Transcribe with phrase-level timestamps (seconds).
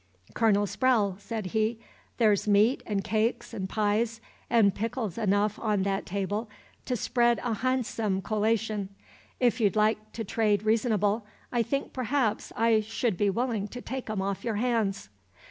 [0.33, 1.77] "Colonel Sprowle," said he,
[2.17, 6.49] "there's 'meat and cakes and pies and pickles enough on that table
[6.85, 8.89] to spread a hahnsome colation.
[9.39, 14.09] If you'd like to trade reasonable, I think perhaps I should be willin' to take
[14.09, 15.09] 'em off your hands.